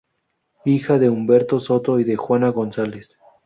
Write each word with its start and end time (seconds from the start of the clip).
Hija 0.65 0.97
de 0.97 1.11
Humberto 1.11 1.59
Soto 1.59 1.99
y 1.99 2.03
de 2.03 2.15
Juana 2.15 2.49
González. 2.49 3.19